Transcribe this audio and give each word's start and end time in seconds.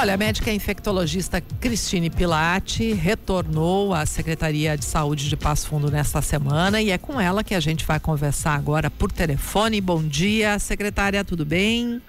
Olha, 0.00 0.14
a 0.14 0.16
médica 0.16 0.50
infectologista 0.50 1.42
Cristine 1.60 2.08
Pilati 2.08 2.94
retornou 2.94 3.92
à 3.92 4.06
Secretaria 4.06 4.74
de 4.74 4.86
Saúde 4.86 5.28
de 5.28 5.36
Passo 5.36 5.68
Fundo 5.68 5.90
nesta 5.90 6.22
semana 6.22 6.80
e 6.80 6.90
é 6.90 6.96
com 6.96 7.20
ela 7.20 7.44
que 7.44 7.54
a 7.54 7.60
gente 7.60 7.84
vai 7.84 8.00
conversar 8.00 8.54
agora 8.54 8.90
por 8.90 9.12
telefone. 9.12 9.78
Bom 9.78 10.02
dia, 10.02 10.58
secretária, 10.58 11.22
tudo 11.22 11.44
bem? 11.44 12.00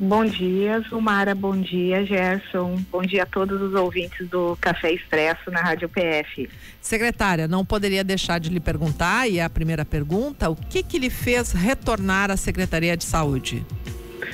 Bom 0.00 0.24
dia, 0.24 0.80
Zumara. 0.88 1.34
Bom 1.34 1.60
dia, 1.60 2.06
Gerson. 2.06 2.82
Bom 2.90 3.02
dia 3.02 3.24
a 3.24 3.26
todos 3.26 3.60
os 3.60 3.74
ouvintes 3.74 4.26
do 4.30 4.56
Café 4.58 4.92
Expresso 4.92 5.50
na 5.50 5.60
Rádio 5.60 5.90
PF. 5.90 6.48
Secretária, 6.80 7.46
não 7.46 7.66
poderia 7.66 8.02
deixar 8.02 8.40
de 8.40 8.48
lhe 8.48 8.60
perguntar, 8.60 9.28
e 9.28 9.40
é 9.40 9.44
a 9.44 9.50
primeira 9.50 9.84
pergunta, 9.84 10.48
o 10.48 10.56
que 10.56 10.82
que 10.82 10.98
lhe 10.98 11.10
fez 11.10 11.52
retornar 11.52 12.30
à 12.30 12.36
Secretaria 12.38 12.96
de 12.96 13.04
Saúde? 13.04 13.62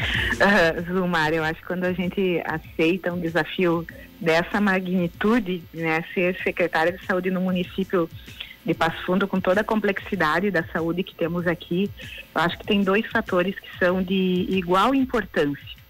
Zumar, 0.87 1.33
eu 1.33 1.45
acho 1.45 1.61
que 1.61 1.67
quando 1.67 1.85
a 1.85 1.93
gente 1.93 2.43
aceita 2.45 3.13
um 3.13 3.21
desafio 3.21 3.87
dessa 4.21 4.61
magnitude, 4.61 5.63
né, 5.73 6.05
ser 6.15 6.37
secretária 6.43 6.93
de 6.93 7.05
saúde 7.05 7.31
no 7.31 7.41
município 7.41 8.09
de 8.65 8.75
Passo 8.75 9.05
Fundo, 9.05 9.27
com 9.27 9.41
toda 9.41 9.61
a 9.61 9.65
complexidade 9.65 10.51
da 10.51 10.63
saúde 10.65 11.03
que 11.03 11.15
temos 11.15 11.47
aqui, 11.47 11.91
eu 12.35 12.41
acho 12.41 12.59
que 12.59 12.67
tem 12.67 12.83
dois 12.83 13.07
fatores 13.07 13.59
que 13.59 13.79
são 13.79 14.03
de 14.03 14.47
igual 14.49 14.95
importância. 14.95 15.83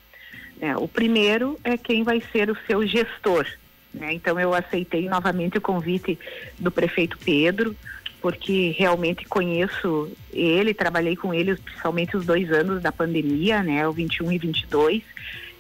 É, 0.61 0.77
o 0.77 0.89
primeiro 0.89 1.59
é 1.65 1.77
quem 1.77 2.03
vai 2.03 2.23
ser 2.33 2.51
o 2.51 2.57
seu 2.67 2.87
gestor. 2.87 3.47
Né? 3.93 4.15
Então, 4.15 4.41
eu 4.41 4.55
aceitei 4.55 5.09
novamente 5.09 5.59
o 5.59 5.61
convite 5.61 6.19
do 6.59 6.71
prefeito 6.71 7.19
Pedro, 7.19 7.77
porque 8.23 8.75
realmente 8.79 9.27
conheço 9.27 10.11
ele, 10.33 10.73
trabalhei 10.73 11.17
com 11.17 11.35
ele 11.35 11.57
principalmente 11.57 12.17
os 12.17 12.25
dois 12.25 12.51
anos 12.53 12.81
da 12.81 12.93
pandemia, 12.93 13.63
né, 13.63 13.87
o 13.87 13.93
21 13.93 14.33
e 14.33 14.39
22. 14.39 15.03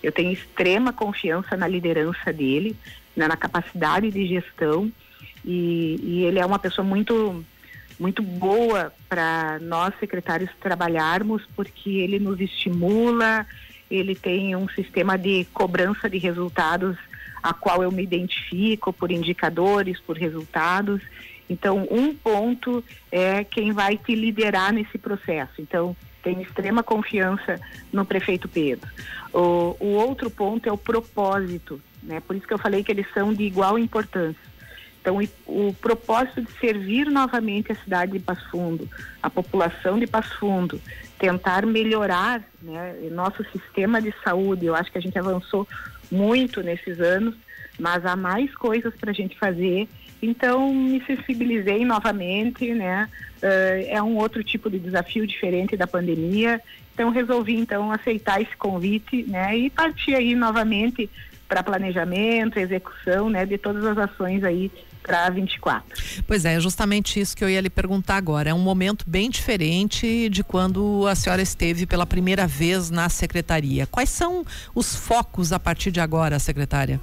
Eu 0.01 0.13
tenho 0.13 0.33
extrema 0.33 0.93
confiança 0.93 1.57
na 1.57 1.67
liderança 1.67 2.33
dele, 2.33 2.77
né, 3.17 3.27
na 3.27 3.37
capacidade 3.37 4.11
de 4.13 4.27
gestão 4.27 4.91
e, 5.45 5.99
e 6.03 6.25
ele 6.25 6.39
é 6.39 6.47
uma 6.47 6.59
pessoa 6.59 6.87
muito 6.87 7.45
muito 7.99 8.23
boa 8.23 8.93
para 9.09 9.59
nós 9.61 9.95
secretários 10.01 10.51
trabalharmos, 10.61 11.43
porque 11.55 11.91
ele 11.91 12.19
nos 12.19 12.41
estimula, 12.41 13.47
ele 13.89 14.17
tem 14.17 14.57
um 14.57 14.69
sistema 14.71 15.17
de 15.17 15.47
cobrança 15.53 16.11
de 16.11 16.19
resultados 16.19 16.97
a 17.43 17.53
qual 17.53 17.83
eu 17.83 17.93
me 17.93 18.03
identifico 18.03 18.93
por 18.93 19.13
indicadores, 19.13 20.01
por 20.01 20.17
resultados 20.17 21.01
então, 21.53 21.87
um 21.91 22.15
ponto 22.15 22.83
é 23.11 23.45
quem 23.45 23.73
vai 23.73 23.97
te 23.97 24.15
liderar 24.15 24.73
nesse 24.73 24.97
processo. 24.97 25.61
Então, 25.61 25.95
tenho 26.23 26.41
extrema 26.41 26.83
confiança 26.83 27.61
no 27.93 28.05
prefeito 28.05 28.49
Pedro. 28.49 28.89
O, 29.33 29.77
o 29.79 29.87
outro 29.95 30.31
ponto 30.31 30.69
é 30.69 30.73
o 30.73 30.79
propósito, 30.79 31.81
né? 32.03 32.21
Por 32.21 32.37
isso 32.37 32.47
que 32.47 32.55
eu 32.55 32.59
falei 32.59 32.83
que 32.83 32.91
eles 32.91 33.07
são 33.13 33.35
de 33.35 33.43
igual 33.43 33.79
importância. 33.79 34.53
Então, 35.01 35.19
o, 35.47 35.75
propósito 35.75 36.43
de 36.43 36.53
servir 36.61 37.07
novamente 37.07 37.73
a 37.73 37.75
cidade 37.75 38.13
de 38.13 38.21
Passo 38.21 38.49
Fundo, 38.51 38.89
a 39.21 39.29
população 39.29 39.99
de 39.99 40.07
Passo 40.07 40.39
Fundo, 40.39 40.81
tentar 41.19 41.67
melhorar 41.67 42.43
né, 42.63 42.95
nosso 43.11 43.45
sistema 43.51 44.01
de 44.01 44.15
saúde. 44.23 44.67
Eu 44.67 44.77
acho 44.77 44.93
que 44.93 44.99
a 44.99 45.03
gente 45.03 45.19
avançou 45.19 45.67
muito 46.11 46.63
nesses 46.63 47.01
anos, 47.01 47.35
mas 47.81 48.07
há 48.07 48.15
mais 48.15 48.55
coisas 48.55 48.95
para 48.95 49.11
a 49.11 49.15
gente 49.15 49.37
fazer 49.37 49.89
então 50.23 50.73
me 50.73 51.03
sensibilizei 51.05 51.85
novamente, 51.85 52.73
né? 52.73 53.09
Uh, 53.43 53.87
é 53.89 54.01
um 54.01 54.17
outro 54.17 54.45
tipo 54.45 54.71
de 54.71 54.79
desafio 54.79 55.27
diferente 55.27 55.77
da 55.77 55.87
pandemia. 55.87 56.61
Então 56.95 57.11
resolvi 57.11 57.57
então 57.57 57.91
aceitar 57.91 58.41
esse 58.41 58.57
convite, 58.57 59.25
né? 59.25 59.57
E 59.57 59.69
partir 59.69 60.15
aí 60.15 60.37
novamente 60.37 61.11
para 61.49 61.63
planejamento, 61.63 62.59
execução, 62.59 63.29
né? 63.29 63.45
De 63.45 63.59
todas 63.59 63.85
as 63.85 63.99
ações 63.99 64.45
aí 64.45 64.71
para 65.03 65.29
24. 65.31 66.23
Pois 66.27 66.45
é, 66.45 66.61
justamente 66.61 67.19
isso 67.19 67.37
que 67.37 67.43
eu 67.43 67.51
ia 67.51 67.61
lhe 67.61 67.69
perguntar 67.69 68.17
agora. 68.17 68.51
É 68.51 68.55
um 68.55 68.61
momento 68.61 69.05
bem 69.09 69.29
diferente 69.29 70.29
de 70.29 70.45
quando 70.45 71.07
a 71.09 71.15
senhora 71.17 71.43
esteve 71.43 71.85
pela 71.85 72.07
primeira 72.07 72.47
vez 72.47 72.91
na 72.91 73.09
secretaria. 73.09 73.87
Quais 73.87 74.11
são 74.11 74.47
os 74.75 74.95
focos 74.95 75.53
a 75.53 75.59
partir 75.59 75.91
de 75.91 76.01
agora, 76.01 76.39
secretária? 76.39 77.01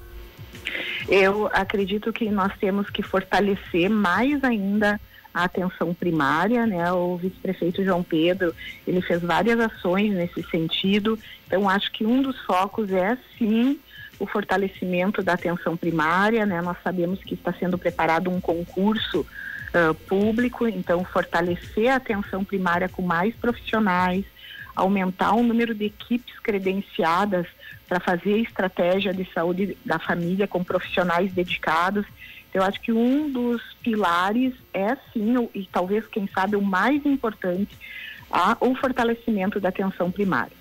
Eu 1.10 1.50
acredito 1.52 2.14
que 2.14 2.30
nós 2.30 2.56
temos 2.60 2.88
que 2.90 3.02
fortalecer 3.02 3.90
mais 3.90 4.44
ainda 4.44 5.02
a 5.34 5.44
atenção 5.46 5.92
primária, 5.92 6.68
né? 6.68 6.92
O 6.94 7.18
vice-prefeito 7.18 7.84
João 7.84 8.04
Pedro, 8.04 8.54
ele 8.86 9.02
fez 9.02 9.20
várias 9.20 9.60
ações 9.60 10.14
nesse 10.14 10.44
sentido. 10.44 11.18
Então, 11.48 11.68
acho 11.68 11.92
que 11.92 12.06
um 12.06 12.22
dos 12.22 12.40
focos 12.42 12.92
é 12.92 13.18
sim 13.38 13.80
o 14.20 14.28
fortalecimento 14.28 15.24
da 15.24 15.34
atenção 15.34 15.76
primária, 15.76 16.46
né? 16.46 16.62
Nós 16.62 16.78
sabemos 16.84 17.24
que 17.24 17.34
está 17.34 17.52
sendo 17.54 17.78
preparado 17.78 18.30
um 18.30 18.40
concurso 18.40 19.22
uh, 19.22 19.94
público, 20.08 20.68
então 20.68 21.04
fortalecer 21.04 21.90
a 21.90 21.96
atenção 21.96 22.44
primária 22.44 22.88
com 22.88 23.02
mais 23.02 23.34
profissionais, 23.36 24.26
aumentar 24.76 25.34
o 25.34 25.44
número 25.44 25.74
de 25.74 25.86
equipes 25.86 26.38
credenciadas 26.40 27.48
para 27.88 28.00
fazer 28.00 28.38
estratégia 28.40 29.14
de 29.14 29.28
saúde 29.34 29.78
da 29.86 29.98
família 30.00 30.48
com 30.48 30.64
profissionais 30.64 31.32
dedicados. 31.34 32.06
Eu 32.54 32.64
acho 32.64 32.80
que 32.82 32.92
um 32.92 33.32
dos 33.32 33.62
pilares 33.84 34.54
é 34.74 34.96
sim, 35.14 35.50
e 35.54 35.68
talvez 35.72 36.06
quem 36.08 36.28
sabe 36.28 36.56
o 36.56 36.62
mais 36.62 37.06
importante, 37.06 37.78
a, 38.32 38.58
o 38.60 38.76
fortalecimento 38.76 39.60
da 39.60 39.70
atenção 39.70 40.12
primária. 40.12 40.54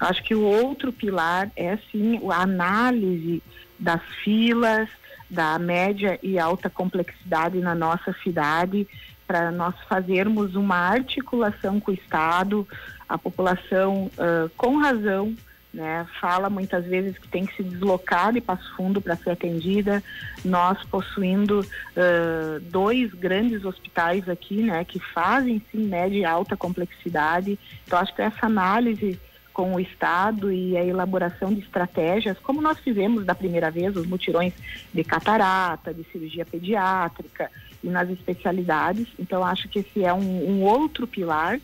Eu 0.00 0.06
acho 0.06 0.22
que 0.22 0.34
o 0.34 0.42
outro 0.42 0.92
pilar 0.92 1.50
é 1.56 1.78
sim 1.90 2.20
a 2.30 2.42
análise 2.42 3.42
das 3.78 4.02
filas, 4.22 4.88
da 5.28 5.58
média 5.58 6.18
e 6.22 6.38
alta 6.38 6.70
complexidade 6.70 7.58
na 7.58 7.74
nossa 7.74 8.14
cidade, 8.22 8.86
para 9.26 9.50
nós 9.50 9.74
fazermos 9.88 10.54
uma 10.54 10.76
articulação 10.76 11.80
com 11.80 11.90
o 11.90 11.94
Estado, 11.94 12.66
a 13.08 13.16
população, 13.16 14.10
uh, 14.18 14.48
com 14.56 14.76
razão, 14.78 15.34
né? 15.76 16.06
Fala 16.20 16.48
muitas 16.48 16.86
vezes 16.86 17.18
que 17.18 17.28
tem 17.28 17.44
que 17.44 17.54
se 17.54 17.62
deslocar 17.62 18.32
de 18.32 18.40
Passo 18.40 18.74
Fundo 18.74 19.00
para 19.00 19.14
ser 19.14 19.30
atendida. 19.30 20.02
Nós 20.42 20.82
possuindo 20.84 21.60
uh, 21.60 22.60
dois 22.70 23.12
grandes 23.12 23.64
hospitais 23.64 24.26
aqui, 24.26 24.62
né? 24.62 24.84
Que 24.84 24.98
fazem 24.98 25.62
sim 25.70 25.86
média 25.86 26.18
e 26.18 26.24
alta 26.24 26.56
complexidade. 26.56 27.58
Então 27.86 27.98
acho 27.98 28.14
que 28.14 28.22
essa 28.22 28.46
análise 28.46 29.20
com 29.52 29.74
o 29.74 29.80
Estado 29.80 30.52
e 30.52 30.76
a 30.76 30.84
elaboração 30.84 31.52
de 31.52 31.60
estratégias, 31.60 32.38
como 32.38 32.60
nós 32.60 32.78
fizemos 32.78 33.24
da 33.24 33.34
primeira 33.34 33.70
vez, 33.70 33.96
os 33.96 34.06
mutirões 34.06 34.52
de 34.92 35.02
catarata, 35.02 35.94
de 35.94 36.04
cirurgia 36.12 36.44
pediátrica 36.44 37.50
e 37.82 37.88
nas 37.88 38.10
especialidades. 38.10 39.08
Então, 39.18 39.42
acho 39.42 39.66
que 39.68 39.78
esse 39.78 40.04
é 40.04 40.12
um, 40.12 40.50
um 40.50 40.62
outro 40.62 41.06
pilar. 41.06 41.58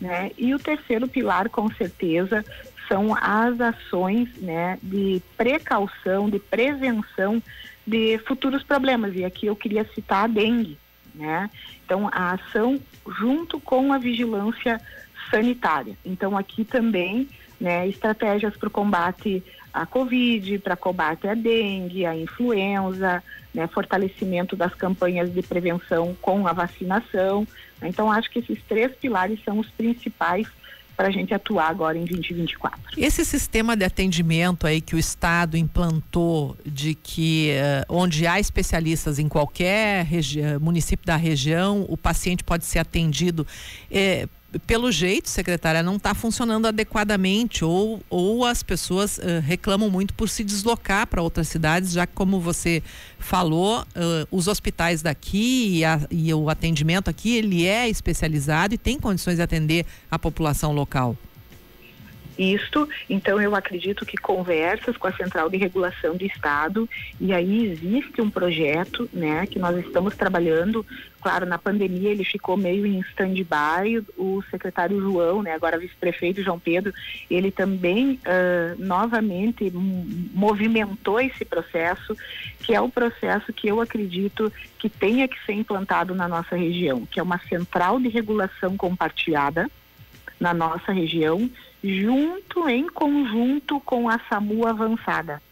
Né? 0.00 0.30
E 0.36 0.54
o 0.54 0.58
terceiro 0.58 1.08
pilar, 1.08 1.48
com 1.48 1.68
certeza, 1.72 2.44
são 2.88 3.14
as 3.14 3.60
ações 3.60 4.28
né, 4.38 4.78
de 4.82 5.22
precaução, 5.36 6.28
de 6.28 6.38
prevenção 6.38 7.42
de 7.86 8.18
futuros 8.26 8.62
problemas. 8.62 9.14
E 9.14 9.24
aqui 9.24 9.46
eu 9.46 9.56
queria 9.56 9.84
citar 9.94 10.24
a 10.24 10.28
dengue. 10.28 10.78
Né? 11.14 11.48
Então, 11.84 12.08
a 12.12 12.32
ação 12.32 12.80
junto 13.18 13.60
com 13.60 13.92
a 13.92 13.98
vigilância 13.98 14.80
sanitária. 15.30 15.96
Então, 16.04 16.36
aqui 16.36 16.64
também, 16.64 17.28
né, 17.60 17.86
estratégias 17.88 18.56
para 18.56 18.68
o 18.68 18.70
combate 18.70 19.42
à 19.74 19.84
Covid, 19.84 20.60
para 20.60 20.76
combate 20.76 21.26
à 21.26 21.34
dengue, 21.34 22.06
à 22.06 22.16
influenza, 22.16 23.20
né, 23.52 23.66
fortalecimento 23.66 24.54
das 24.54 24.72
campanhas 24.72 25.34
de 25.34 25.42
prevenção 25.42 26.16
com 26.22 26.46
a 26.46 26.52
vacinação. 26.52 27.46
Então, 27.82 28.10
acho 28.10 28.30
que 28.30 28.38
esses 28.38 28.62
três 28.68 28.94
pilares 28.94 29.42
são 29.44 29.58
os 29.58 29.68
principais 29.70 30.46
para 30.96 31.08
a 31.08 31.10
gente 31.10 31.34
atuar 31.34 31.68
agora 31.68 31.98
em 31.98 32.04
2024. 32.04 32.80
Esse 32.96 33.24
sistema 33.24 33.76
de 33.76 33.84
atendimento 33.84 34.64
aí 34.64 34.80
que 34.80 34.94
o 34.94 34.98
Estado 34.98 35.56
implantou, 35.56 36.56
de 36.64 36.94
que 36.94 37.50
uh, 37.50 37.92
onde 37.92 38.28
há 38.28 38.38
especialistas 38.38 39.18
em 39.18 39.28
qualquer 39.28 40.06
município 40.60 41.04
da 41.04 41.16
região, 41.16 41.84
o 41.88 41.96
paciente 41.96 42.44
pode 42.44 42.64
ser 42.64 42.78
atendido. 42.78 43.44
Eh, 43.90 44.28
pelo 44.60 44.90
jeito, 44.90 45.28
secretária, 45.28 45.82
não 45.82 45.96
está 45.96 46.14
funcionando 46.14 46.66
adequadamente 46.66 47.64
ou, 47.64 48.00
ou 48.08 48.44
as 48.44 48.62
pessoas 48.62 49.18
uh, 49.18 49.40
reclamam 49.42 49.90
muito 49.90 50.14
por 50.14 50.28
se 50.28 50.44
deslocar 50.44 51.06
para 51.06 51.22
outras 51.22 51.48
cidades, 51.48 51.92
já 51.92 52.06
que, 52.06 52.12
como 52.14 52.40
você 52.40 52.82
falou, 53.18 53.80
uh, 53.80 54.28
os 54.30 54.48
hospitais 54.48 55.02
daqui 55.02 55.78
e, 55.78 55.84
a, 55.84 56.00
e, 56.10 56.32
o 56.32 56.48
atendimento 56.48 57.08
aqui, 57.08 57.36
ele 57.36 57.66
é 57.66 57.88
especializado 57.88 58.74
e 58.74 58.78
tem 58.78 58.98
condições 58.98 59.36
de 59.36 59.42
atender 59.42 59.86
a 60.10 60.18
população 60.18 60.72
local. 60.72 61.16
Isto, 62.38 62.88
então 63.08 63.40
eu 63.40 63.54
acredito 63.54 64.04
que 64.04 64.16
conversas 64.16 64.96
com 64.96 65.06
a 65.06 65.12
Central 65.12 65.48
de 65.48 65.56
Regulação 65.56 66.16
do 66.16 66.24
Estado 66.24 66.88
e 67.20 67.32
aí 67.32 67.66
existe 67.66 68.20
um 68.20 68.28
projeto, 68.28 69.08
né, 69.12 69.46
que 69.46 69.58
nós 69.58 69.76
estamos 69.78 70.16
trabalhando. 70.16 70.84
Claro, 71.20 71.46
na 71.46 71.58
pandemia 71.58 72.10
ele 72.10 72.24
ficou 72.24 72.56
meio 72.56 72.84
em 72.84 72.98
stand-by. 73.00 74.04
O 74.18 74.42
secretário 74.50 75.00
João, 75.00 75.42
né, 75.42 75.52
agora 75.52 75.78
vice-prefeito 75.78 76.42
João 76.42 76.58
Pedro, 76.58 76.92
ele 77.30 77.50
também 77.50 78.18
uh, 78.26 78.82
novamente 78.82 79.70
movimentou 79.72 81.20
esse 81.20 81.44
processo, 81.44 82.16
que 82.60 82.74
é 82.74 82.80
o 82.80 82.90
processo 82.90 83.52
que 83.52 83.68
eu 83.68 83.80
acredito 83.80 84.52
que 84.76 84.88
tenha 84.88 85.28
que 85.28 85.40
ser 85.46 85.52
implantado 85.52 86.14
na 86.14 86.26
nossa 86.26 86.56
região, 86.56 87.06
que 87.06 87.20
é 87.20 87.22
uma 87.22 87.38
central 87.38 88.00
de 88.00 88.08
regulação 88.08 88.76
compartilhada 88.76 89.70
na 90.38 90.52
nossa 90.52 90.92
região 90.92 91.50
junto 91.82 92.68
em 92.68 92.88
conjunto 92.88 93.80
com 93.80 94.08
a 94.08 94.18
SAMU 94.28 94.66
avançada. 94.66 95.42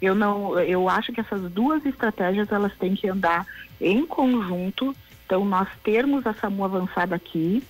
Eu 0.00 0.14
não, 0.14 0.58
eu 0.60 0.88
acho 0.88 1.12
que 1.12 1.20
essas 1.20 1.50
duas 1.50 1.84
estratégias 1.86 2.52
elas 2.52 2.76
têm 2.76 2.94
que 2.94 3.08
andar 3.08 3.46
em 3.80 4.04
conjunto. 4.04 4.94
Então 5.24 5.44
nós 5.44 5.68
termos 5.82 6.26
a 6.26 6.34
SAMU 6.34 6.64
avançada 6.64 7.16
aqui, 7.16 7.62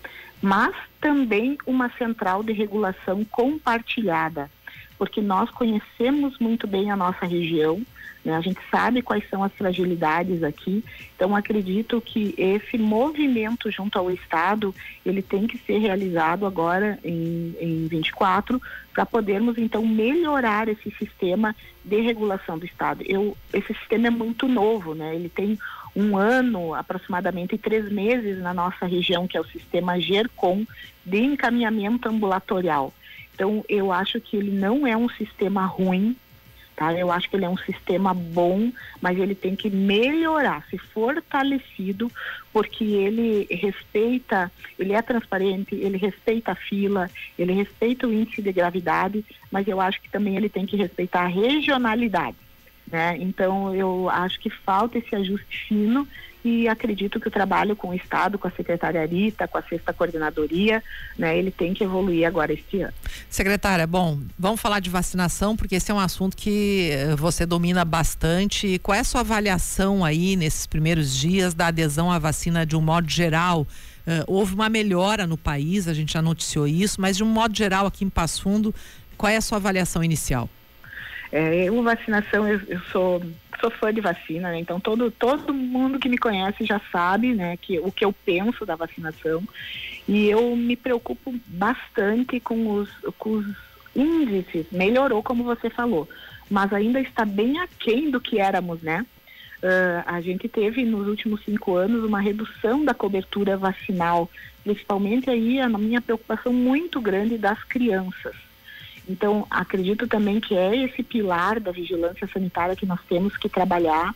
mas 0.42 0.74
também 1.00 1.56
uma 1.66 1.88
central 1.90 2.42
de 2.42 2.52
regulação 2.52 3.24
compartilhada, 3.24 4.50
porque 4.98 5.20
nós 5.20 5.50
conhecemos 5.50 6.38
muito 6.38 6.66
bem 6.66 6.90
a 6.90 6.96
nossa 6.96 7.26
região, 7.26 7.82
né? 8.26 8.34
A 8.36 8.40
gente 8.40 8.58
sabe 8.70 9.02
quais 9.02 9.22
são 9.30 9.44
as 9.44 9.52
fragilidades 9.52 10.42
aqui, 10.42 10.84
então 11.14 11.36
acredito 11.36 12.00
que 12.00 12.34
esse 12.36 12.76
movimento 12.76 13.70
junto 13.70 13.96
ao 13.96 14.10
Estado, 14.10 14.74
ele 15.04 15.22
tem 15.22 15.46
que 15.46 15.56
ser 15.58 15.78
realizado 15.78 16.44
agora 16.44 16.98
em, 17.04 17.54
em 17.60 17.86
24, 17.86 18.60
para 18.92 19.06
podermos 19.06 19.56
então 19.58 19.86
melhorar 19.86 20.68
esse 20.68 20.90
sistema 20.98 21.54
de 21.84 22.00
regulação 22.00 22.58
do 22.58 22.66
Estado. 22.66 23.04
Eu, 23.06 23.36
esse 23.52 23.72
sistema 23.74 24.08
é 24.08 24.10
muito 24.10 24.48
novo, 24.48 24.92
né? 24.94 25.14
Ele 25.14 25.28
tem 25.28 25.56
um 25.94 26.16
ano, 26.16 26.74
aproximadamente 26.74 27.56
três 27.56 27.90
meses 27.90 28.38
na 28.42 28.52
nossa 28.52 28.86
região, 28.86 29.28
que 29.28 29.36
é 29.36 29.40
o 29.40 29.46
sistema 29.46 30.00
GERCOM 30.00 30.66
de 31.04 31.18
encaminhamento 31.18 32.08
ambulatorial. 32.08 32.92
Então, 33.36 33.62
eu 33.68 33.92
acho 33.92 34.18
que 34.18 34.34
ele 34.34 34.50
não 34.50 34.86
é 34.86 34.96
um 34.96 35.10
sistema 35.10 35.66
ruim, 35.66 36.16
Tá? 36.76 36.92
Eu 36.92 37.10
acho 37.10 37.30
que 37.30 37.36
ele 37.36 37.46
é 37.46 37.48
um 37.48 37.56
sistema 37.56 38.12
bom, 38.12 38.70
mas 39.00 39.18
ele 39.18 39.34
tem 39.34 39.56
que 39.56 39.70
melhorar, 39.70 40.62
ser 40.68 40.76
fortalecido, 40.78 42.12
porque 42.52 42.84
ele 42.84 43.48
respeita, 43.50 44.52
ele 44.78 44.92
é 44.92 45.00
transparente, 45.00 45.74
ele 45.74 45.96
respeita 45.96 46.52
a 46.52 46.54
fila, 46.54 47.10
ele 47.38 47.54
respeita 47.54 48.06
o 48.06 48.12
índice 48.12 48.42
de 48.42 48.52
gravidade, 48.52 49.24
mas 49.50 49.66
eu 49.66 49.80
acho 49.80 50.02
que 50.02 50.10
também 50.10 50.36
ele 50.36 50.50
tem 50.50 50.66
que 50.66 50.76
respeitar 50.76 51.22
a 51.22 51.28
regionalidade. 51.28 52.36
Né? 52.86 53.16
Então 53.20 53.74
eu 53.74 54.10
acho 54.10 54.38
que 54.38 54.50
falta 54.50 54.98
esse 54.98 55.16
ajuste 55.16 55.66
fino 55.66 56.06
e 56.46 56.68
acredito 56.68 57.18
que 57.18 57.26
o 57.26 57.30
trabalho 57.30 57.74
com 57.74 57.88
o 57.88 57.94
Estado, 57.94 58.38
com 58.38 58.46
a 58.46 58.50
secretária 58.50 59.04
Rita, 59.04 59.48
com 59.48 59.58
a 59.58 59.62
sexta 59.62 59.92
coordenadoria, 59.92 60.82
né, 61.18 61.36
ele 61.36 61.50
tem 61.50 61.74
que 61.74 61.82
evoluir 61.82 62.26
agora 62.26 62.52
este 62.52 62.82
ano. 62.82 62.94
Secretária, 63.28 63.86
bom, 63.86 64.20
vamos 64.38 64.60
falar 64.60 64.78
de 64.78 64.88
vacinação, 64.88 65.56
porque 65.56 65.74
esse 65.74 65.90
é 65.90 65.94
um 65.94 65.98
assunto 65.98 66.36
que 66.36 66.90
eh, 66.92 67.16
você 67.16 67.44
domina 67.44 67.84
bastante. 67.84 68.78
Qual 68.78 68.94
é 68.94 69.00
a 69.00 69.04
sua 69.04 69.22
avaliação 69.22 70.04
aí 70.04 70.36
nesses 70.36 70.66
primeiros 70.66 71.16
dias 71.16 71.52
da 71.52 71.66
adesão 71.66 72.12
à 72.12 72.18
vacina 72.18 72.64
de 72.64 72.76
um 72.76 72.80
modo 72.80 73.08
geral? 73.10 73.66
Uh, 74.06 74.22
houve 74.28 74.54
uma 74.54 74.68
melhora 74.68 75.26
no 75.26 75.36
país, 75.36 75.88
a 75.88 75.94
gente 75.94 76.12
já 76.12 76.22
noticiou 76.22 76.68
isso, 76.68 77.00
mas 77.00 77.16
de 77.16 77.24
um 77.24 77.26
modo 77.26 77.56
geral 77.56 77.86
aqui 77.86 78.04
em 78.04 78.08
Passo 78.08 78.40
Fundo, 78.42 78.72
qual 79.18 79.32
é 79.32 79.36
a 79.36 79.40
sua 79.40 79.58
avaliação 79.58 80.04
inicial? 80.04 80.48
É, 81.32 81.64
eu, 81.64 81.82
vacinação, 81.82 82.46
eu, 82.46 82.60
eu 82.68 82.80
sou 82.92 83.20
sou 83.60 83.70
fã 83.70 83.92
de 83.92 84.00
vacina, 84.00 84.50
né? 84.50 84.58
Então 84.58 84.78
todo, 84.80 85.10
todo 85.10 85.52
mundo 85.52 85.98
que 85.98 86.08
me 86.08 86.18
conhece 86.18 86.64
já 86.64 86.80
sabe, 86.92 87.34
né, 87.34 87.56
que 87.56 87.78
o 87.78 87.90
que 87.90 88.04
eu 88.04 88.12
penso 88.12 88.64
da 88.64 88.76
vacinação. 88.76 89.42
E 90.08 90.28
eu 90.28 90.54
me 90.56 90.76
preocupo 90.76 91.34
bastante 91.46 92.38
com 92.40 92.74
os, 92.74 92.90
com 93.18 93.30
os 93.30 93.46
índices. 93.94 94.66
Melhorou, 94.70 95.22
como 95.22 95.44
você 95.44 95.70
falou, 95.70 96.08
mas 96.50 96.72
ainda 96.72 97.00
está 97.00 97.24
bem 97.24 97.58
aquém 97.58 98.10
do 98.10 98.20
que 98.20 98.38
éramos, 98.38 98.82
né? 98.82 99.04
Uh, 99.56 100.04
a 100.04 100.20
gente 100.20 100.48
teve 100.48 100.84
nos 100.84 101.08
últimos 101.08 101.42
cinco 101.44 101.74
anos 101.74 102.04
uma 102.04 102.20
redução 102.20 102.84
da 102.84 102.92
cobertura 102.92 103.56
vacinal, 103.56 104.30
principalmente 104.62 105.30
aí 105.30 105.58
a 105.58 105.68
minha 105.68 106.00
preocupação 106.00 106.52
muito 106.52 107.00
grande 107.00 107.38
das 107.38 107.62
crianças. 107.64 108.45
Então, 109.08 109.46
acredito 109.48 110.08
também 110.08 110.40
que 110.40 110.56
é 110.56 110.84
esse 110.84 111.00
pilar 111.02 111.60
da 111.60 111.70
vigilância 111.70 112.26
sanitária 112.32 112.74
que 112.74 112.86
nós 112.86 112.98
temos 113.08 113.36
que 113.36 113.48
trabalhar. 113.48 114.12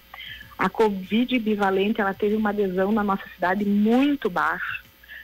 A 0.58 0.68
Covid 0.68 1.38
bivalente, 1.38 2.00
ela 2.00 2.12
teve 2.12 2.34
uma 2.34 2.50
adesão 2.50 2.90
na 2.92 3.04
nossa 3.04 3.22
cidade 3.34 3.64
muito 3.64 4.28
baixa, 4.28 4.82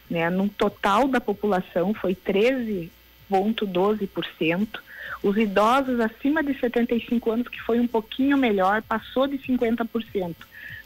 né? 0.09 0.31
No 0.31 0.49
total 0.49 1.09
da 1.09 1.21
população 1.21 1.93
foi 1.93 2.15
13,12%. 2.15 4.69
Os 5.23 5.37
idosos 5.37 6.01
acima 6.01 6.43
de 6.43 6.59
75 6.59 7.31
anos, 7.31 7.49
que 7.49 7.61
foi 7.61 7.79
um 7.81 7.87
pouquinho 7.87 8.39
melhor, 8.39 8.81
passou 8.83 9.27
de 9.27 9.37
50%, 9.39 10.35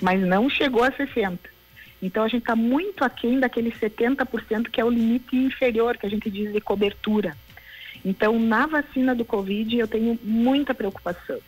mas 0.00 0.21
não 0.21 0.49
chegou 0.49 0.82
a 0.82 0.91
60%. 0.91 1.38
Então 2.03 2.25
a 2.25 2.29
gente 2.29 2.43
está 2.43 2.56
muito 2.56 3.05
aquém 3.05 3.38
daquele 3.38 3.71
70% 3.71 4.71
que 4.71 4.81
é 4.81 4.85
o 4.85 4.91
limite 4.91 5.37
inferior 5.37 5.99
que 5.99 6.06
a 6.06 6.11
gente 6.11 6.31
diz 6.31 6.53
de 6.53 6.61
cobertura. 6.61 7.37
Então, 8.05 8.38
na 8.38 8.67
vacina 8.67 9.14
do 9.14 9.25
Covid, 9.25 9.76
eu 9.76 9.88
tenho 9.88 10.19
muita 10.23 10.75
preocupação. 10.75 11.38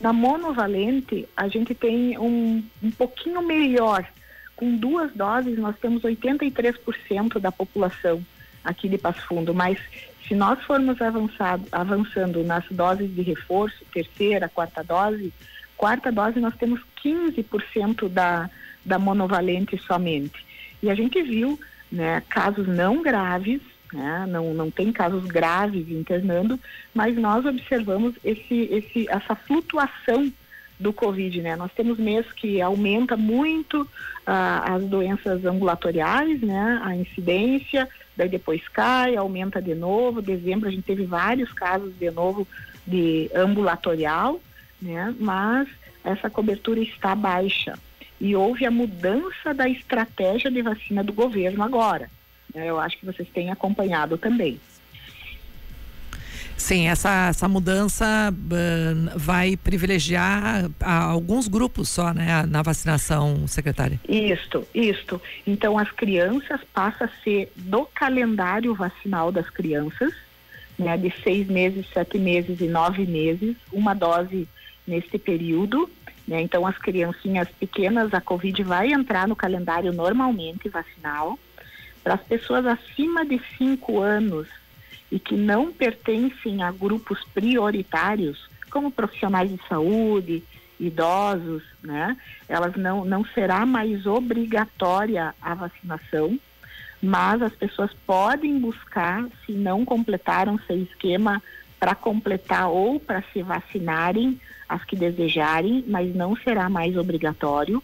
Na 0.00 0.12
monovalente, 0.12 1.28
a 1.36 1.48
gente 1.48 1.74
tem 1.74 2.18
um, 2.18 2.64
um 2.82 2.90
pouquinho 2.90 3.42
melhor. 3.42 4.06
Com 4.56 4.76
duas 4.76 5.12
doses, 5.12 5.58
nós 5.58 5.76
temos 5.78 6.02
83% 6.02 7.38
da 7.38 7.52
população 7.52 8.24
aqui 8.64 8.88
de 8.88 8.98
Passo 8.98 9.20
Fundo, 9.26 9.54
mas 9.54 9.78
se 10.26 10.34
nós 10.34 10.62
formos 10.62 11.00
avançado, 11.00 11.64
avançando 11.72 12.44
nas 12.44 12.64
doses 12.70 13.14
de 13.14 13.22
reforço, 13.22 13.84
terceira, 13.92 14.48
quarta 14.48 14.84
dose, 14.84 15.32
quarta 15.76 16.12
dose 16.12 16.38
nós 16.38 16.54
temos 16.56 16.80
15% 17.02 18.08
da, 18.08 18.50
da 18.84 18.98
monovalente 18.98 19.78
somente. 19.78 20.44
E 20.82 20.90
a 20.90 20.94
gente 20.94 21.22
viu 21.22 21.58
né, 21.90 22.22
casos 22.28 22.68
não 22.68 23.02
graves 23.02 23.62
né? 23.92 24.26
Não, 24.28 24.52
não 24.54 24.70
tem 24.70 24.92
casos 24.92 25.24
graves 25.26 25.90
internando, 25.90 26.58
mas 26.94 27.16
nós 27.16 27.44
observamos 27.44 28.14
esse, 28.24 28.68
esse, 28.70 29.08
essa 29.08 29.34
flutuação 29.34 30.32
do 30.78 30.92
Covid, 30.92 31.42
né? 31.42 31.56
Nós 31.56 31.72
temos 31.72 31.98
meses 31.98 32.30
que 32.32 32.60
aumenta 32.60 33.16
muito 33.16 33.88
ah, 34.26 34.74
as 34.74 34.84
doenças 34.84 35.44
ambulatoriais, 35.44 36.40
né? 36.40 36.80
A 36.84 36.94
incidência, 36.94 37.88
daí 38.16 38.28
depois 38.28 38.66
cai, 38.68 39.16
aumenta 39.16 39.60
de 39.60 39.74
novo. 39.74 40.22
Dezembro 40.22 40.68
a 40.68 40.70
gente 40.70 40.84
teve 40.84 41.04
vários 41.04 41.52
casos 41.52 41.92
de 41.98 42.10
novo 42.10 42.46
de 42.86 43.28
ambulatorial, 43.34 44.40
né? 44.80 45.14
Mas 45.18 45.68
essa 46.04 46.30
cobertura 46.30 46.80
está 46.80 47.14
baixa. 47.14 47.76
E 48.20 48.34
houve 48.34 48.64
a 48.64 48.70
mudança 48.70 49.52
da 49.54 49.68
estratégia 49.68 50.50
de 50.50 50.62
vacina 50.62 51.02
do 51.02 51.12
governo 51.12 51.62
agora. 51.62 52.10
Né? 52.58 52.68
Eu 52.68 52.80
acho 52.80 52.98
que 52.98 53.06
vocês 53.06 53.28
têm 53.28 53.50
acompanhado 53.50 54.18
também. 54.18 54.60
Sim, 56.56 56.88
essa, 56.88 57.28
essa 57.28 57.46
mudança 57.46 58.34
uh, 58.34 59.16
vai 59.16 59.56
privilegiar 59.56 60.68
alguns 60.80 61.46
grupos 61.46 61.88
só, 61.88 62.12
né, 62.12 62.44
na 62.48 62.62
vacinação, 62.62 63.46
secretária? 63.46 64.00
Isto, 64.08 64.66
isto. 64.74 65.22
Então, 65.46 65.78
as 65.78 65.88
crianças 65.92 66.60
passam 66.74 67.06
a 67.06 67.22
ser 67.22 67.52
do 67.54 67.86
calendário 67.86 68.74
vacinal 68.74 69.30
das 69.30 69.48
crianças, 69.48 70.12
né, 70.76 70.96
de 70.96 71.14
seis 71.22 71.46
meses, 71.46 71.86
sete 71.94 72.18
meses 72.18 72.60
e 72.60 72.66
nove 72.66 73.06
meses, 73.06 73.56
uma 73.72 73.94
dose 73.94 74.48
neste 74.84 75.16
período. 75.16 75.88
Né, 76.26 76.42
então, 76.42 76.66
as 76.66 76.76
criancinhas 76.76 77.48
pequenas, 77.60 78.12
a 78.12 78.20
Covid 78.20 78.64
vai 78.64 78.92
entrar 78.92 79.28
no 79.28 79.36
calendário 79.36 79.92
normalmente 79.92 80.68
vacinal. 80.68 81.38
Para 82.08 82.14
as 82.14 82.22
pessoas 82.22 82.64
acima 82.64 83.22
de 83.22 83.38
5 83.58 84.00
anos 84.00 84.48
e 85.12 85.18
que 85.18 85.36
não 85.36 85.70
pertencem 85.70 86.62
a 86.62 86.72
grupos 86.72 87.22
prioritários, 87.34 88.48
como 88.70 88.90
profissionais 88.90 89.50
de 89.50 89.60
saúde, 89.68 90.42
idosos, 90.80 91.62
né? 91.82 92.16
Elas 92.48 92.74
não, 92.76 93.04
não 93.04 93.26
será 93.26 93.66
mais 93.66 94.06
obrigatória 94.06 95.34
a 95.38 95.54
vacinação, 95.54 96.40
mas 97.02 97.42
as 97.42 97.54
pessoas 97.54 97.90
podem 98.06 98.58
buscar, 98.58 99.26
se 99.44 99.52
não 99.52 99.84
completaram 99.84 100.58
seu 100.66 100.82
esquema, 100.82 101.42
para 101.78 101.94
completar 101.94 102.70
ou 102.70 102.98
para 102.98 103.22
se 103.34 103.42
vacinarem, 103.42 104.40
as 104.66 104.82
que 104.82 104.96
desejarem, 104.96 105.84
mas 105.86 106.16
não 106.16 106.34
será 106.36 106.70
mais 106.70 106.96
obrigatório. 106.96 107.82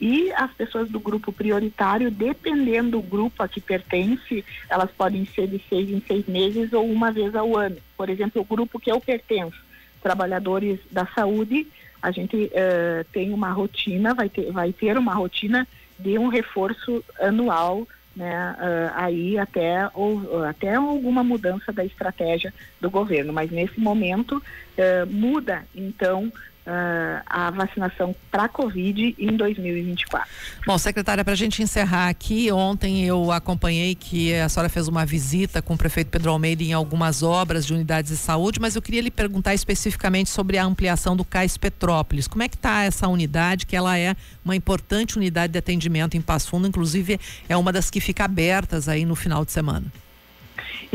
E 0.00 0.32
as 0.32 0.52
pessoas 0.52 0.90
do 0.90 0.98
grupo 0.98 1.32
prioritário, 1.32 2.10
dependendo 2.10 2.92
do 2.92 3.02
grupo 3.02 3.42
a 3.42 3.48
que 3.48 3.60
pertence, 3.60 4.44
elas 4.68 4.90
podem 4.90 5.24
ser 5.26 5.46
de 5.46 5.62
seis 5.68 5.88
em 5.88 6.00
seis 6.00 6.26
meses 6.26 6.72
ou 6.72 6.90
uma 6.90 7.10
vez 7.12 7.34
ao 7.34 7.56
ano. 7.56 7.76
Por 7.96 8.10
exemplo, 8.10 8.42
o 8.42 8.44
grupo 8.44 8.78
que 8.78 8.90
eu 8.90 9.00
pertenço, 9.00 9.58
trabalhadores 10.02 10.78
da 10.90 11.06
saúde, 11.06 11.66
a 12.02 12.10
gente 12.10 12.36
uh, 12.36 13.04
tem 13.12 13.32
uma 13.32 13.50
rotina, 13.50 14.12
vai 14.12 14.28
ter, 14.28 14.52
vai 14.52 14.72
ter 14.72 14.98
uma 14.98 15.14
rotina 15.14 15.66
de 15.98 16.18
um 16.18 16.28
reforço 16.28 17.02
anual 17.18 17.86
né, 18.14 18.54
uh, 18.58 18.92
aí 18.94 19.38
até, 19.38 19.90
ou, 19.94 20.44
até 20.44 20.74
alguma 20.74 21.24
mudança 21.24 21.72
da 21.72 21.84
estratégia 21.84 22.52
do 22.80 22.90
governo. 22.90 23.32
Mas 23.32 23.50
nesse 23.50 23.80
momento 23.80 24.36
uh, 24.36 25.06
muda, 25.10 25.64
então, 25.74 26.32
uh, 26.66 27.22
a 27.26 27.50
vacinação 27.50 28.14
para 28.30 28.48
Covid 28.48 29.14
em 29.18 29.36
2024. 29.36 30.28
Bom, 30.66 30.78
secretária, 30.78 31.24
para 31.24 31.32
a 31.32 31.36
gente 31.36 31.62
encerrar 31.62 32.08
aqui, 32.08 32.50
ontem 32.50 33.04
eu 33.04 33.30
acompanhei 33.30 33.94
que 33.94 34.34
a 34.34 34.48
senhora 34.48 34.68
fez 34.68 34.88
uma 34.88 35.04
visita 35.04 35.60
com 35.60 35.74
o 35.74 35.78
prefeito 35.78 36.08
Pedro 36.08 36.30
Almeida 36.30 36.62
em 36.62 36.72
algumas 36.72 37.22
obras 37.22 37.66
de 37.66 37.74
unidades 37.74 38.10
de 38.10 38.16
saúde, 38.16 38.60
mas 38.60 38.76
eu 38.76 38.82
queria 38.82 39.00
lhe 39.00 39.10
perguntar 39.10 39.54
especificamente 39.54 40.30
sobre 40.30 40.58
a 40.58 40.64
ampliação 40.64 41.16
do 41.16 41.24
CAIS 41.24 41.56
Petrópolis. 41.56 42.26
Como 42.26 42.42
é 42.42 42.48
que 42.48 42.56
está 42.56 42.82
essa 42.82 43.08
unidade, 43.08 43.66
que 43.66 43.76
ela 43.76 43.98
é 43.98 44.16
uma 44.44 44.56
importante 44.56 45.16
unidade 45.16 45.52
de 45.52 45.58
atendimento 45.58 46.16
em 46.16 46.20
Passo 46.20 46.48
Fundo, 46.48 46.66
inclusive 46.66 47.18
é 47.48 47.56
uma 47.56 47.72
das 47.72 47.90
que 47.90 48.00
fica 48.00 48.24
abertas 48.24 48.88
aí 48.88 49.04
no 49.04 49.14
final 49.14 49.44
de 49.44 49.52
semana? 49.52 50.03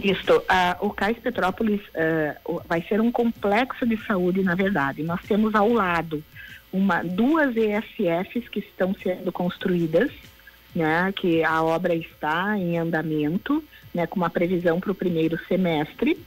Isto, 0.03 0.37
uh, 0.37 0.85
o 0.85 0.89
CAIS 0.91 1.17
Petrópolis 1.19 1.81
uh, 1.89 2.61
vai 2.67 2.81
ser 2.83 3.01
um 3.01 3.11
complexo 3.11 3.85
de 3.85 3.97
saúde, 4.05 4.41
na 4.43 4.55
verdade. 4.55 5.03
Nós 5.03 5.21
temos 5.21 5.53
ao 5.55 5.71
lado 5.71 6.23
uma, 6.71 7.03
duas 7.03 7.55
ESFs 7.55 8.47
que 8.49 8.59
estão 8.59 8.93
sendo 8.93 9.31
construídas, 9.31 10.11
né, 10.75 11.11
que 11.15 11.43
a 11.43 11.63
obra 11.63 11.95
está 11.95 12.57
em 12.57 12.77
andamento, 12.77 13.63
né, 13.93 14.05
com 14.05 14.17
uma 14.17 14.29
previsão 14.29 14.79
para 14.79 14.91
o 14.91 14.95
primeiro 14.95 15.37
semestre, 15.47 16.17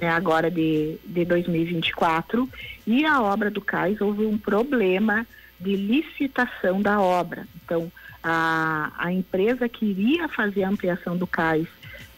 né, 0.00 0.08
agora 0.08 0.50
de, 0.50 0.98
de 1.04 1.24
2024. 1.24 2.48
E 2.86 3.04
a 3.04 3.22
obra 3.22 3.50
do 3.50 3.60
CAIS 3.60 4.00
houve 4.00 4.26
um 4.26 4.36
problema 4.36 5.26
de 5.58 5.74
licitação 5.76 6.82
da 6.82 7.00
obra. 7.00 7.46
Então, 7.64 7.90
a, 8.22 8.92
a 8.98 9.12
empresa 9.12 9.68
que 9.68 9.86
iria 9.86 10.28
fazer 10.28 10.64
a 10.64 10.68
ampliação 10.68 11.16
do 11.16 11.26
CAIS 11.26 11.68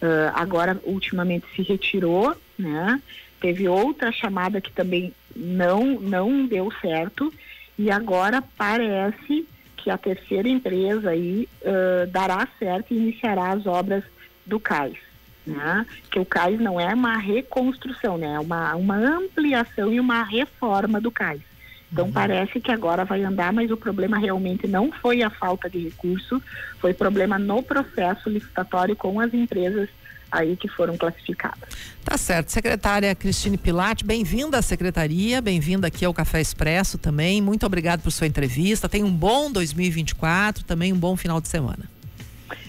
Uh, 0.01 0.31
agora, 0.35 0.81
ultimamente, 0.85 1.47
se 1.55 1.63
retirou, 1.63 2.37
né? 2.59 3.01
Teve 3.41 3.69
outra 3.69 4.13
chamada 4.13 4.61
que 4.61 4.73
também 4.73 5.13
não, 5.35 6.01
não 6.01 6.47
deu 6.47 6.73
certo 6.81 7.33
e 7.79 7.91
agora 7.91 8.43
parece 8.57 9.47
que 9.77 9.91
a 9.91 9.97
terceira 9.97 10.49
empresa 10.49 11.11
aí 11.11 11.49
uh, 11.63 12.07
dará 12.09 12.47
certo 12.59 12.93
e 12.93 12.97
iniciará 12.97 13.51
as 13.53 13.67
obras 13.67 14.03
do 14.45 14.59
cais, 14.59 14.99
né? 15.47 15.87
Que 16.11 16.19
o 16.19 16.25
cais 16.25 16.61
não 16.61 16.81
é 16.81 16.93
uma 16.93 17.17
reconstrução, 17.17 18.19
né? 18.19 18.35
É 18.35 18.41
uma, 18.41 18.75
uma 18.75 18.97
ampliação 18.97 19.93
e 19.93 20.01
uma 20.01 20.23
reforma 20.23 21.01
do 21.01 21.11
cais. 21.11 21.48
Então 21.93 22.07
uhum. 22.07 22.13
parece 22.13 22.61
que 22.61 22.71
agora 22.71 23.05
vai 23.05 23.23
andar, 23.25 23.53
mas 23.53 23.71
o 23.71 23.77
problema 23.77 24.19
realmente 24.19 24.67
não 24.67 24.93
foi 24.93 25.23
a 25.23 25.31
falta 25.31 25.69
de 25.71 25.79
recurso, 25.79 26.43
foi 26.79 26.93
problema 26.93 27.39
no 27.39 27.63
processo 27.63 28.29
licitatório 28.29 28.95
com 28.95 29.21
as 29.21 29.33
empresas 29.33 29.89
aí 30.31 30.57
que 30.57 30.69
foram 30.69 30.97
classificadas. 30.97 31.69
Tá 32.05 32.17
certo. 32.19 32.51
Secretária 32.51 33.15
Cristine 33.15 33.57
Pilate, 33.57 34.05
bem-vinda 34.05 34.59
à 34.59 34.63
secretaria, 34.63 35.41
bem-vinda 35.41 35.87
aqui 35.87 36.05
ao 36.05 36.13
Café 36.13 36.41
Expresso 36.41 36.99
também. 36.99 37.41
Muito 37.41 37.65
obrigado 37.65 38.03
por 38.03 38.11
sua 38.11 38.27
entrevista. 38.27 38.89
Tenha 38.89 39.07
um 39.07 39.13
bom 39.13 39.51
2024, 39.51 40.65
também 40.65 40.93
um 40.93 40.99
bom 40.99 41.17
final 41.17 41.41
de 41.41 41.49
semana. 41.49 41.85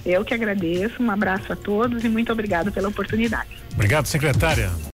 Eu 0.05 0.23
que 0.23 0.33
agradeço, 0.33 1.01
um 1.01 1.11
abraço 1.11 1.51
a 1.51 1.55
todos 1.55 2.03
e 2.03 2.09
muito 2.09 2.31
obrigado 2.31 2.71
pela 2.71 2.87
oportunidade. 2.87 3.49
Obrigado, 3.73 4.05
secretária. 4.07 4.71